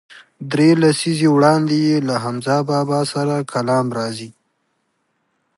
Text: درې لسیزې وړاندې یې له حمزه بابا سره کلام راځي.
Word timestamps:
درې 0.51 0.69
لسیزې 0.81 1.27
وړاندې 1.31 1.75
یې 1.87 1.97
له 2.07 2.15
حمزه 2.23 2.57
بابا 2.69 2.99
سره 3.13 3.35
کلام 3.53 3.85
راځي. 3.97 4.29